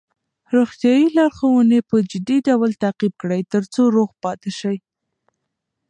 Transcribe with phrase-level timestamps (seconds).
[0.53, 4.77] روغتیايي لارښوونې په جدي ډول تعقیب کړئ ترڅو روغ پاتې شئ.